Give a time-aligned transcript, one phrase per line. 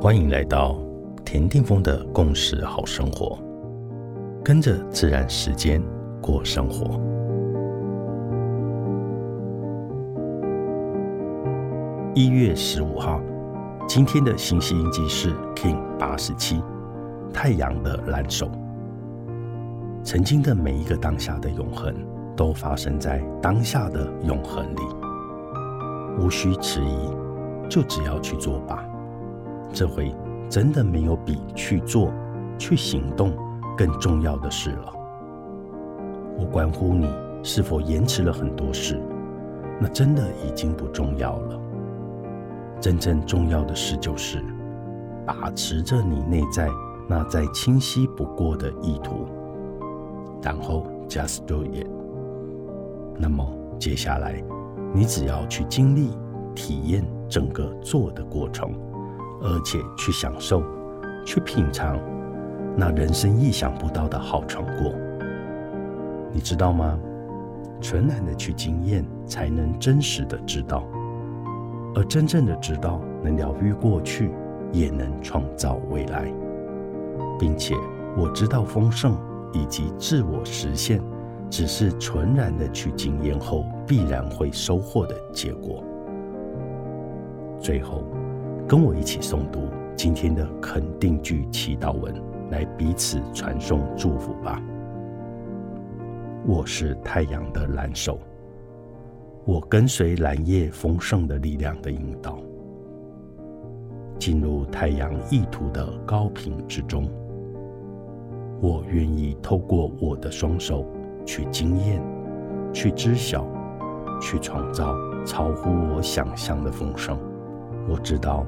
[0.00, 0.78] 欢迎来到
[1.24, 3.36] 田定峰的共识好生活，
[4.44, 5.82] 跟着自然时间
[6.22, 7.00] 过生活。
[12.14, 13.20] 一月十五号，
[13.88, 16.62] 今天的星系印记是 King 八十七，
[17.34, 18.48] 太阳的蓝手。
[20.04, 21.92] 曾经的每一个当下的永恒，
[22.36, 24.80] 都发生在当下的永恒里，
[26.20, 27.10] 无需迟疑，
[27.68, 28.84] 就只要去做吧。
[29.72, 30.14] 这回
[30.48, 32.12] 真的没有比去做、
[32.58, 33.32] 去行动
[33.76, 34.92] 更重要的事了。
[36.38, 37.08] 无关乎你
[37.42, 39.00] 是否延迟了很多事，
[39.80, 41.60] 那真的已经不重要了。
[42.80, 44.42] 真正重要的事就是
[45.26, 46.68] 把持着你内在
[47.08, 49.26] 那再清晰不过的意图，
[50.42, 51.86] 然后 just do it。
[53.16, 53.44] 那么
[53.78, 54.42] 接下来，
[54.94, 56.16] 你只要去经历、
[56.54, 58.72] 体验整个做的过程。
[59.40, 60.62] 而且去享受，
[61.24, 61.98] 去品尝
[62.76, 64.92] 那人生意想不到的好成果，
[66.32, 66.98] 你知道吗？
[67.80, 70.84] 纯然的去经验，才能真实的知道，
[71.94, 74.32] 而真正的知道，能疗愈过去，
[74.72, 76.32] 也能创造未来，
[77.38, 77.76] 并且
[78.16, 79.16] 我知道丰盛
[79.52, 81.00] 以及自我实现，
[81.48, 85.84] 只是纯然的去经验后必然会收获的结果。
[87.60, 88.02] 最后。
[88.68, 89.60] 跟我一起诵读
[89.96, 92.14] 今天的肯定句祈祷文，
[92.50, 94.62] 来彼此传送祝福吧。
[96.46, 98.18] 我是太阳的蓝手，
[99.46, 102.38] 我跟随蓝叶丰盛的力量的引导，
[104.18, 107.10] 进入太阳意图的高频之中。
[108.60, 110.84] 我愿意透过我的双手
[111.24, 112.02] 去经验、
[112.70, 113.46] 去知晓、
[114.20, 117.18] 去创造超乎我想象的丰盛。
[117.88, 118.44] 我知道。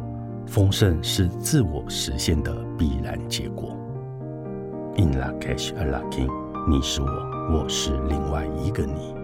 [0.50, 3.76] 丰盛是自我实现的必然结果。
[4.96, 6.28] In la cash a la king，
[6.68, 7.08] 你是我，
[7.52, 9.19] 我是另外一个你。